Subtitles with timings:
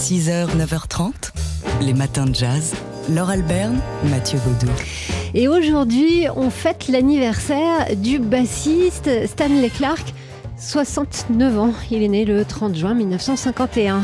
[0.00, 1.12] 6h, 9h30,
[1.82, 2.72] les matins de jazz.
[3.10, 4.72] Laure Alberne, Mathieu Baudou.
[5.34, 10.14] Et aujourd'hui, on fête l'anniversaire du bassiste Stanley Clark,
[10.56, 11.74] 69 ans.
[11.90, 14.00] Il est né le 30 juin 1951.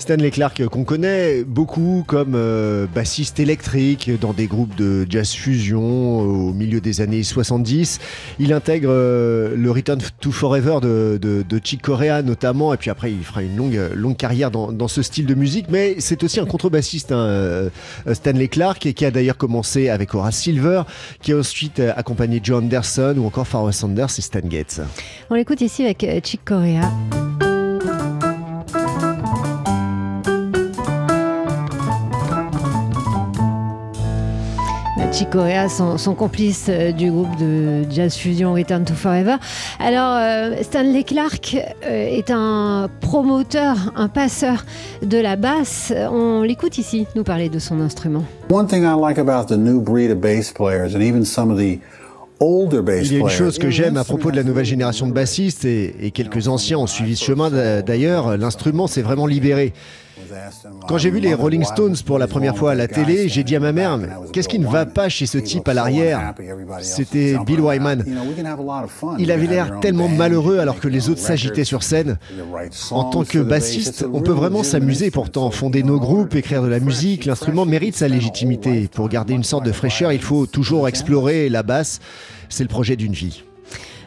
[0.00, 6.20] Stanley Clark, qu'on connaît beaucoup comme euh, bassiste électrique dans des groupes de jazz fusion
[6.20, 8.00] au milieu des années 70.
[8.38, 13.12] Il intègre euh, le Return to Forever de, de, Chick Corea notamment, et puis après
[13.12, 15.66] il fera une longue, longue carrière dans, dans ce style de musique.
[15.68, 17.70] Mais c'est aussi un contrebassiste, hein, euh,
[18.10, 20.82] Stanley Clark, qui a d'ailleurs commencé avec Horace Silver,
[21.20, 24.80] qui a ensuite accompagné Joe Anderson ou encore Pharoah Sanders et Stan Getz.
[25.28, 26.90] On l'écoute ici avec Chick Corea.
[35.12, 39.36] Chicorea, son, son, complice euh, du groupe de jazz fusion Return to Forever.
[39.80, 44.64] Alors, euh, Stanley Clark euh, est un promoteur, un passeur
[45.02, 45.92] de la basse.
[46.12, 48.24] On l'écoute ici nous parler de son instrument.
[48.50, 51.58] One thing I like about the new breed of bass players and even some of
[51.58, 51.80] the
[52.42, 55.66] il y a une chose que j'aime à propos de la nouvelle génération de bassistes,
[55.66, 57.50] et, et quelques anciens ont suivi ce chemin
[57.82, 59.74] d'ailleurs, l'instrument s'est vraiment libéré.
[60.88, 63.56] Quand j'ai vu les Rolling Stones pour la première fois à la télé, j'ai dit
[63.56, 63.98] à ma mère,
[64.32, 66.34] qu'est-ce qui ne va pas chez ce type à l'arrière?
[66.80, 68.04] C'était Bill Wyman.
[69.18, 72.18] Il avait l'air tellement malheureux alors que les autres s'agitaient sur scène.
[72.90, 76.80] En tant que bassiste, on peut vraiment s'amuser pourtant, fonder nos groupes, écrire de la
[76.80, 78.88] musique, l'instrument mérite sa légitimité.
[78.92, 82.00] Pour garder une sorte de fraîcheur, il faut toujours explorer la basse.
[82.48, 83.44] C'est le projet d'une vie.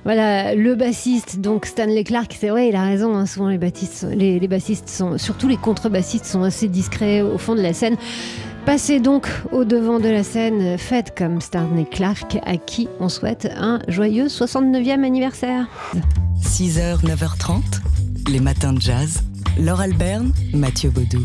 [0.06, 4.06] Voilà, le bassiste, donc Stanley Clark, c'est vrai, il a raison, hein, souvent les, bassistes,
[4.14, 7.96] les, bassistes sont, surtout les contrebassistes, sont assez discrets au fond de la scène.
[8.66, 13.50] Passez donc au devant de la scène, faites comme Stanley Clark, à qui on souhaite
[13.56, 15.68] un joyeux 69e anniversaire.
[16.42, 17.62] 6h, 9h30,
[18.30, 19.22] les matins de jazz.
[19.58, 21.24] Laure Alberne, Mathieu Baudou.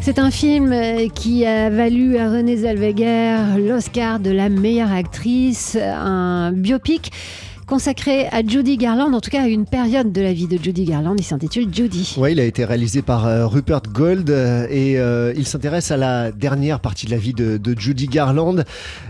[0.00, 0.74] C'est un film
[1.14, 7.12] qui a valu à Renée Zellweger l'Oscar de la meilleure actrice, un biopic
[7.66, 10.84] consacré à Judy Garland, en tout cas à une période de la vie de Judy
[10.84, 11.14] Garland.
[11.16, 12.14] Il s'intitule Judy.
[12.18, 15.96] Oui, il a été réalisé par euh, Rupert Gold euh, et euh, il s'intéresse à
[15.96, 18.64] la dernière partie de la vie de, Judy Garland.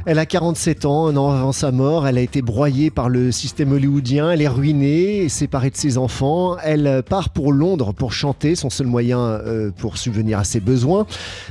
[0.06, 2.06] Elle a 47 ans, un an avant sa mort.
[2.06, 4.30] Elle a été broyée par le système hollywoodien.
[4.30, 6.56] Elle est ruinée, séparée de ses enfants.
[6.62, 9.40] Elle part pour Londres pour chanter, son seul moyen
[9.78, 11.06] pour subvenir à ses besoins.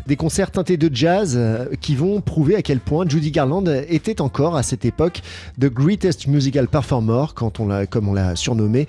[0.07, 1.39] Des concerts teintés de jazz
[1.81, 5.21] qui vont prouver à quel point Judy Garland était encore à cette époque
[5.59, 8.87] the greatest musical performer mort, quand on l'a, comme on l'a surnommé.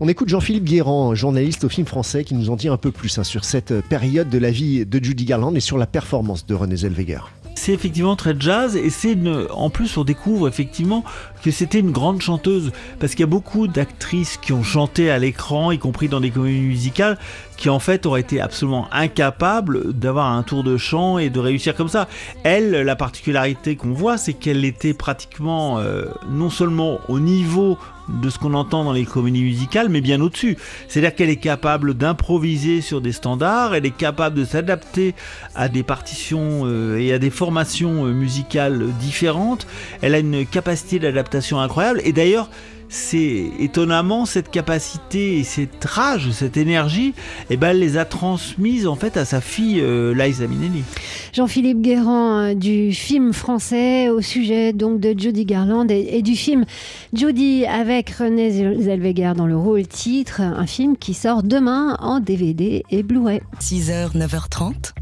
[0.00, 3.18] On écoute Jean-Philippe Guérand, journaliste au film français, qui nous en dit un peu plus
[3.18, 6.54] hein, sur cette période de la vie de Judy Garland et sur la performance de
[6.54, 9.16] René Zellweger c'est effectivement très jazz et c'est
[9.50, 11.04] en plus on découvre effectivement
[11.44, 15.18] que c'était une grande chanteuse parce qu'il y a beaucoup d'actrices qui ont chanté à
[15.20, 17.18] l'écran y compris dans des comédies musicales
[17.56, 21.76] qui en fait auraient été absolument incapables d'avoir un tour de chant et de réussir
[21.76, 22.08] comme ça.
[22.42, 28.30] Elle, la particularité qu'on voit, c'est qu'elle était pratiquement euh, non seulement au niveau de
[28.30, 30.56] ce qu'on entend dans les comédies musicales, mais bien au-dessus.
[30.88, 35.14] C'est-à-dire qu'elle est capable d'improviser sur des standards, elle est capable de s'adapter
[35.54, 39.66] à des partitions euh, et à des formations euh, musicales différentes,
[40.00, 42.50] elle a une capacité d'adaptation incroyable, et d'ailleurs,
[42.92, 47.14] c'est étonnamment cette capacité et cette rage, cette énergie,
[47.48, 50.84] eh ben, elle les a transmises en fait à sa fille euh, Liza Minnelli.
[51.32, 56.66] Jean-Philippe Guérand euh, du film français au sujet donc de Judy Garland et, du film
[57.14, 62.84] Judy avec René Zellweger dans le rôle titre, un film qui sort demain en DVD
[62.90, 63.40] et Blu-ray.
[63.60, 64.92] 6h, 9h30,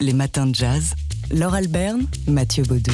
[0.00, 0.94] les matins de jazz.
[1.32, 2.92] Laure Alberne, Mathieu Baudou.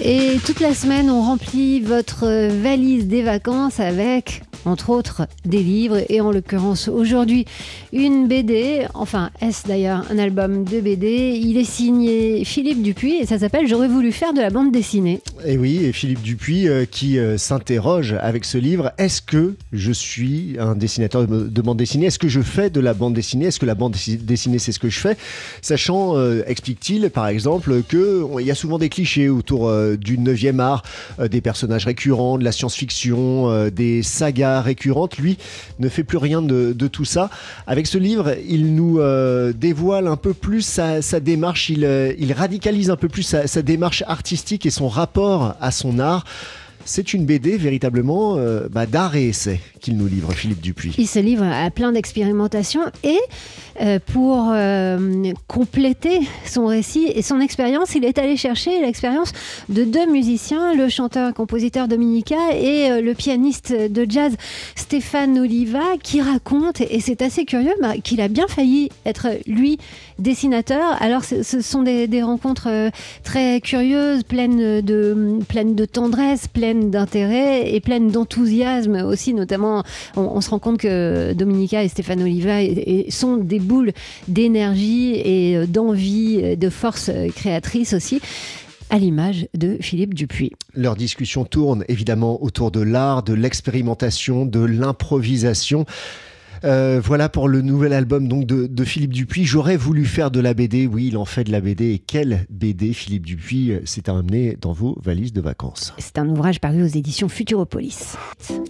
[0.00, 5.98] Et toute la semaine, on remplit votre valise des vacances avec entre autres des livres,
[6.08, 7.44] et en l'occurrence aujourd'hui
[7.92, 13.26] une BD, enfin est-ce d'ailleurs un album de BD, il est signé Philippe Dupuis et
[13.26, 15.20] ça s'appelle J'aurais voulu faire de la bande dessinée.
[15.46, 19.92] Et oui, et Philippe Dupuis euh, qui euh, s'interroge avec ce livre, est-ce que je
[19.92, 22.06] suis un dessinateur de, bande dessinée?
[22.06, 23.46] Est-ce que je fais de la bande dessinée?
[23.46, 25.16] Est-ce que la bande dessinée c'est ce que je fais?
[25.62, 30.82] Sachant, euh, explique-t-il par exemple, qu'il y a souvent des clichés autour du 9e art,
[31.30, 35.38] des personnages récurrents, de la science-fiction, des sagas récurrente, lui
[35.78, 37.30] ne fait plus rien de, tout ça.
[37.66, 42.90] Avec ce livre, il nous euh, dévoile un peu plus sa, démarche, euh, il, radicalise
[42.90, 46.24] un peu plus sa, démarche artistique et son rapport à son art.
[46.84, 50.94] C'est une BD véritablement euh, bah, d'art et essai qu'il nous livre, Philippe Dupuis.
[50.98, 53.18] Il se livre à plein d'expérimentations et
[53.80, 59.32] euh, pour euh, compléter son récit et son expérience, il est allé chercher l'expérience
[59.68, 64.34] de deux musiciens, le chanteur-compositeur Dominica et le pianiste de jazz
[64.74, 69.78] Stéphane Oliva, qui raconte, et c'est assez curieux, bah, qu'il a bien failli être lui
[70.18, 71.00] dessinateur.
[71.00, 72.90] Alors ce sont des, rencontres
[73.22, 79.84] très curieuses, pleines de, pleines de tendresse, pleines d'intérêt et pleine d'enthousiasme aussi, notamment
[80.16, 82.58] on, se rend compte que Dominica et Stéphane Oliva
[83.10, 83.92] sont des boules
[84.28, 88.20] d'énergie et euh, d'envie, euh, de force euh, créatrice aussi
[88.90, 90.52] à l'image de Philippe Dupuis.
[90.74, 95.84] Leur discussion tourne évidemment autour de l'art, de l'expérimentation, de l'improvisation.
[96.64, 99.44] Euh, voilà pour le nouvel album donc de, Philippe Dupuis.
[99.44, 100.86] J'aurais voulu faire de la BD.
[100.86, 101.92] Oui, il en fait de la BD.
[101.92, 103.72] Et quelle BD Philippe Dupuis?
[103.84, 108.16] S'est amené dans vos valises de vacances C'est un ouvrage paru aux éditions Futuropolis.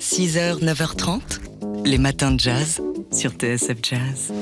[0.01, 1.41] 6h, 9h30,
[1.85, 2.81] les matins de jazz
[3.13, 4.33] sur TSF Jazz.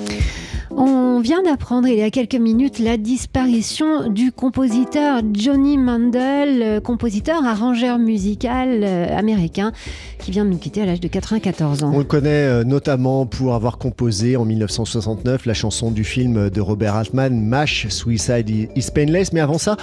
[1.16, 6.80] On vient d'apprendre il y a quelques minutes la disparition du compositeur Johnny Mandel, euh,
[6.80, 9.72] compositeur arrangeur musical euh, américain
[10.18, 11.92] qui vient de nous quitter à l'âge de 94 ans.
[11.94, 16.60] On le connaît euh, notamment pour avoir composé en 1969 la chanson du film de
[16.60, 19.78] Robert Altman, MASH, Suicide is Painless, mais avant ça,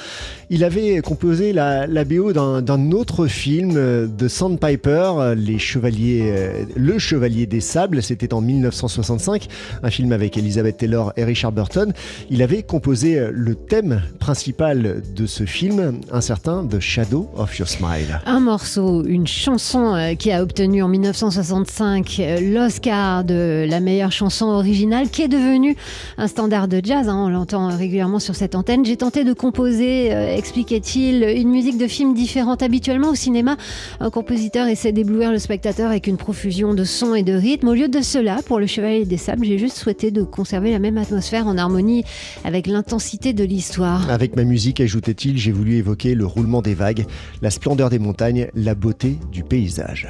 [0.52, 7.62] il avait composé la, BO d'un autre film de Sandpiper, Les Chevaliers, Le Chevalier des
[7.62, 9.48] Sables, c'était en 1965,
[9.82, 11.94] un film avec Elizabeth Taylor et Richard Burton,
[12.30, 17.68] il avait composé le thème principal de ce film, un certain The Shadow of Your
[17.68, 18.22] Smile.
[18.26, 24.12] Un morceau, une chanson euh, qui a obtenu en 1965 euh, l'Oscar de la meilleure
[24.12, 25.76] chanson originale, qui est devenue
[26.18, 28.86] un standard de jazz, hein, on l'entend régulièrement sur cette antenne.
[28.86, 32.62] J'ai tenté de composer, euh, expliquait-il, une musique de film différente.
[32.64, 33.58] Habituellement au cinéma,
[34.00, 37.70] un compositeur essaie d'éblouir le spectateur avec une profusion de sons et de rythmes.
[37.70, 40.80] Au lieu de cela, pour le Chevalier des Sables, j'ai juste souhaité de conserver la
[40.80, 42.04] même atmosphère en harmonie
[42.44, 44.10] avec l'intensité de l'histoire.
[44.10, 47.06] Avec ma musique, ajoutait-il, j'ai voulu évoquer le roulement des vagues,
[47.42, 50.08] la splendeur des montagnes, la beauté du paysage.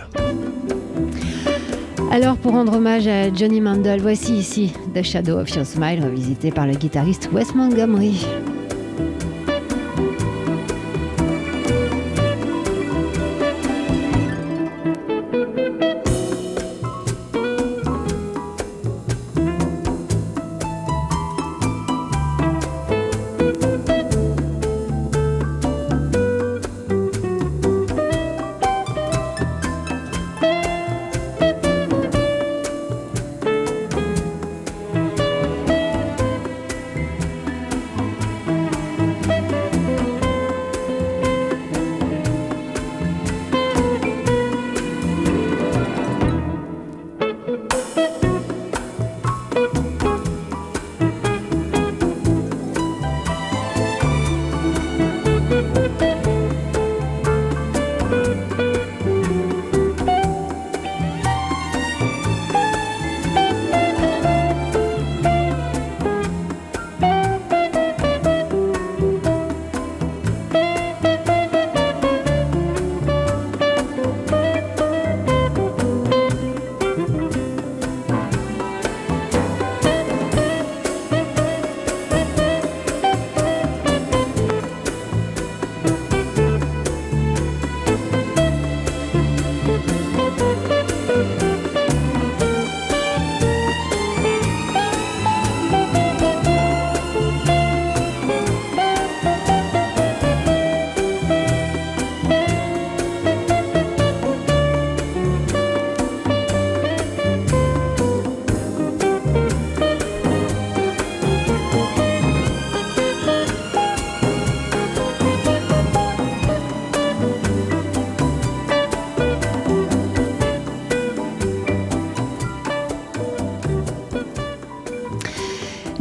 [2.12, 6.52] Alors pour rendre hommage à Johnny Mandel, voici ici The Shadow of Your Smile, revisité
[6.52, 8.26] par le guitariste Wes Montgomery.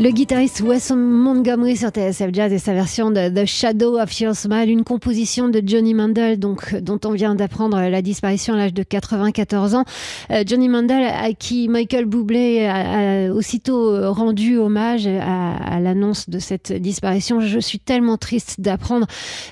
[0.02, 4.34] Le guitariste Wes Montgomery sur TSF Jazz et sa version de The Shadow of Your
[4.34, 8.74] Smile, une composition de Johnny Mandel, donc, dont on vient d'apprendre la disparition à l'âge
[8.74, 9.84] de 94 ans.
[10.32, 16.72] Euh, Johnny Mandel, à qui Michael Bublé a, aussitôt rendu hommage à, l'annonce de cette
[16.72, 17.38] disparition.
[17.38, 19.06] Je suis tellement triste d'apprendre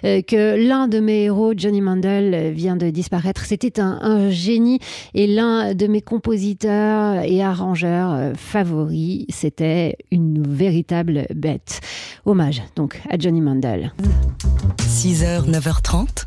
[0.04, 3.44] euh, que l'un de mes héros, Johnny Mandel, vient de disparaître.
[3.44, 4.80] C'était un, un, génie
[5.14, 9.26] et l'un de mes compositeurs et arrangeurs euh, favoris.
[9.28, 11.80] C'était une véritable bête.
[12.24, 13.92] Hommage donc à Johnny Mandel.
[14.78, 16.26] 6h, 9h30,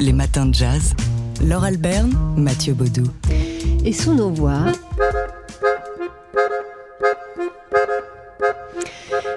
[0.00, 0.94] les matins de jazz.
[1.42, 3.10] Laure Alberne, Mathieu Baudou.
[3.84, 4.66] Et sous nos voix,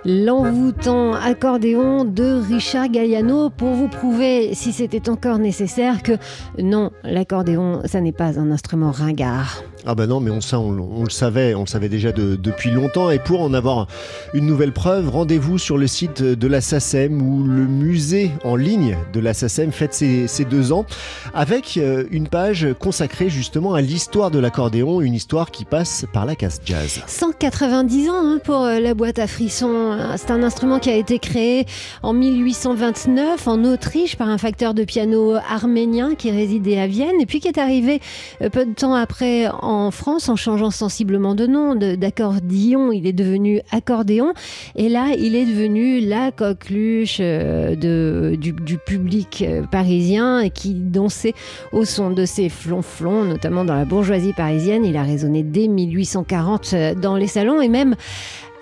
[0.06, 6.14] l'envoûtant accordéon de Richard Galliano pour vous prouver, si c'était encore nécessaire, que
[6.60, 9.64] non, l'accordéon, ça n'est pas un instrument ringard.
[9.86, 13.10] Ah ben non, mais on, ça, on, le savait, on savait déjà depuis longtemps.
[13.10, 13.88] Et pour en avoir
[14.34, 18.98] une nouvelle preuve, rendez-vous sur le site de la SACEM où le musée en ligne
[19.12, 20.86] de la SACEM fête ses, deux ans
[21.34, 26.26] avec euh, une page consacrée justement à l'histoire de l'accordéon, une histoire qui passe par
[26.26, 27.02] la casse jazz.
[27.08, 29.98] 190 ans hein, pour euh, la boîte à frissons.
[30.18, 31.66] C'est un instrument qui a été créé
[32.04, 37.26] en 1829 en Autriche par un facteur de piano arménien qui résidait à Vienne et
[37.26, 38.02] puis qui est arrivé
[38.42, 41.76] euh, peu de temps après en en France en changeant sensiblement de nom.
[41.76, 44.34] D'accordillon, il est devenu accordéon.
[44.76, 50.74] Et là, il est devenu la coqueluche euh, de, du, public euh, parisien et qui
[50.74, 51.34] dansait
[51.72, 54.86] au son de ses flonflons, notamment dans la bourgeoisie parisienne.
[54.86, 57.96] Il a résonné dès 1840 euh, dans les salons et même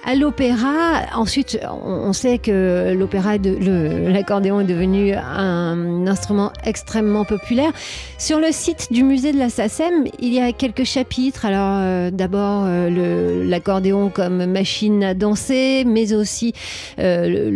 [0.06, 1.02] à l'opéra.
[1.16, 7.72] Ensuite, on sait que l'opéra, l'accordéon est devenu un instrument extrêmement populaire.
[8.18, 11.46] Sur le site du musée de la SACEM, il y a quelques chapitres.
[11.46, 16.54] Alors, euh, d'abord, euh, l'accordéon comme machine à danser, mais aussi
[17.00, 17.50] euh,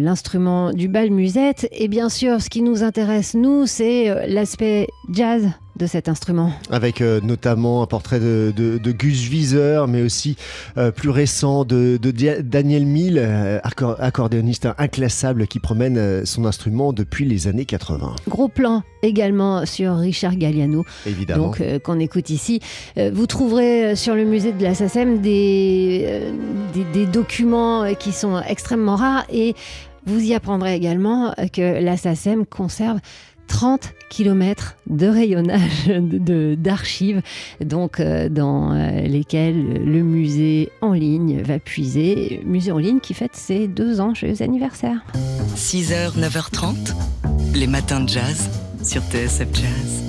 [0.00, 1.68] l'instrument du bal musette.
[1.72, 5.48] Et bien sûr, ce qui nous intéresse, nous, c'est l'aspect jazz
[5.78, 6.52] de cet instrument.
[6.70, 8.52] Avec euh, notamment un portrait de,
[8.92, 10.36] Gus Wieser, mais aussi
[10.76, 11.98] euh, plus récent de,
[12.42, 18.16] Daniel Mill, euh, accordéoniste inclassable qui promène son instrument depuis les années 80.
[18.28, 21.46] Gros plan également sur Richard Galliano, Évidemment.
[21.46, 22.60] donc qu'on écoute ici.
[22.96, 26.22] vous trouverez sur le musée de la SACEM des,
[26.92, 29.54] des documents qui sont extrêmement rares et
[30.06, 32.98] vous y apprendrez également que la SACEM conserve
[33.48, 35.90] 30 km de rayonnage
[36.56, 37.22] d'archives,
[37.60, 42.40] donc euh, dans euh, lesquels le musée en ligne va puiser.
[42.44, 45.04] Musée en ligne qui fête ses deux ans joyeux anniversaire.
[45.56, 46.94] 6h, 9h30,
[47.54, 48.48] les matins de jazz
[48.82, 50.07] sur TSF Jazz.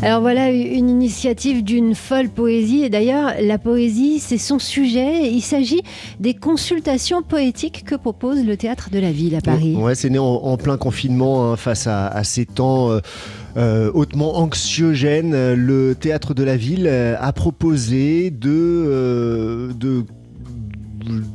[0.00, 2.84] Alors voilà une initiative d'une folle poésie.
[2.84, 5.28] Et d'ailleurs, la poésie, c'est son sujet.
[5.28, 5.82] Il s'agit
[6.20, 9.74] des consultations poétiques que propose le théâtre de la ville à Paris.
[9.74, 12.90] Ouais, c'est né en, plein confinement hein, face à, ces temps.
[12.90, 13.00] Euh,
[13.56, 20.04] euh, hautement anxiogènes, le théâtre de la ville euh, a proposé de, de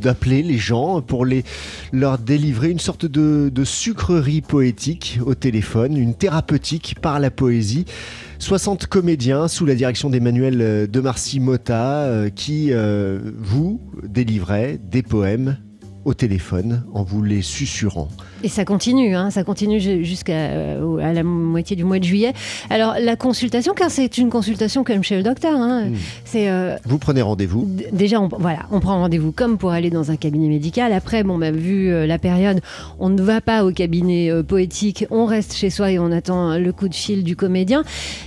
[0.01, 1.43] d'appeler les gens pour les,
[1.91, 7.85] leur délivrer une sorte de, sucrerie poétique au téléphone, une thérapeutique par la poésie.
[8.39, 14.79] 60 comédiens sous la direction d'Emmanuel euh, de Marcy Mota euh, qui euh, vous délivraient
[14.83, 15.57] des poèmes
[16.05, 18.09] au téléphone en vous les susurrant.
[18.43, 22.33] Et ça continue, hein, ça continue jusqu'à euh, à la moitié du mois de juillet.
[22.69, 25.55] Alors la consultation, car c'est une consultation comme chez le docteur.
[25.55, 25.95] Hein, hmm.
[26.25, 30.11] c'est, euh, vous prenez rendez-vous Déjà, on, voilà, on prend rendez-vous comme pour aller dans
[30.11, 30.91] un cabinet médical.
[30.91, 32.59] Après, bon, bah, vu euh, la période,
[32.99, 36.71] on ne va pas au cabinet poétique, on reste chez soi et on attend le
[36.73, 37.83] coup de fil du comédien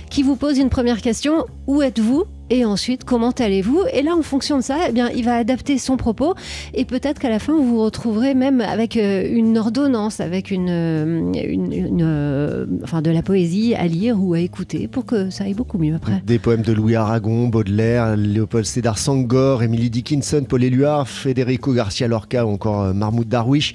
[0.09, 1.45] qui vous pose une première question.
[1.67, 2.25] Où êtes-vous?
[2.49, 3.83] Et ensuite comment allez-vous?
[3.93, 6.35] Et là, en fonction de ça, eh bien, il va adapter son propos.
[6.73, 10.69] Et peut-être qu'à la fin, vous vous retrouverez même avec euh, une ordonnance, avec une,
[10.69, 12.36] euh, euh,
[12.83, 15.95] enfin, de la poésie à lire ou à écouter pour que ça aille beaucoup mieux
[15.95, 16.21] après.
[16.25, 22.07] Des poèmes de Louis Aragon, Baudelaire, Léopold Sédar Sangor, Emily Dickinson, Paul Éluard, Federico Garcia
[22.07, 23.73] Lorca ou encore Mahmoud Darwish,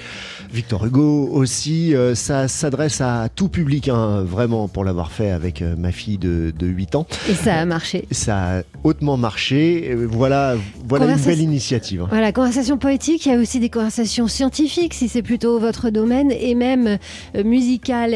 [0.53, 1.95] Victor Hugo aussi.
[2.15, 6.67] ça s'adresse à tout public, hein, vraiment, pour l'avoir fait avec ma fille de, de
[6.67, 7.07] 8 ans.
[7.29, 8.07] Et ça a marché.
[8.11, 9.91] Ça hautement marché.
[9.91, 12.07] Euh, voilà, voilà une belle initiative.
[12.09, 16.33] Voilà, conversation poétique, il y a aussi des conversations scientifiques, si c'est plutôt votre domaine,
[16.33, 16.99] et même
[17.37, 18.15] euh, musical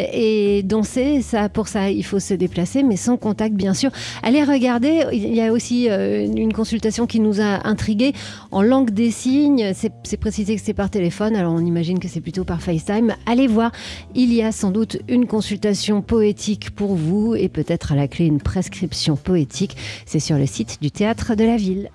[0.63, 1.23] danser.
[1.23, 3.91] Ça, pour ça, il faut se déplacer, mais sans contact, bien sûr.
[4.23, 8.13] Allez regarder, il y a aussi euh, une consultation qui nous a intrigués
[8.51, 9.73] en langue des signes.
[9.75, 13.15] C'est précisé que c'est par téléphone, alors on imagine que c'est plutôt par FaceTime.
[13.27, 13.73] Allez voir,
[14.15, 18.27] il y a sans doute une consultation poétique pour vous et peut-être à la clé
[18.27, 19.77] une prescription poétique.
[20.07, 21.91] C'est sur le site du théâtre de la ville.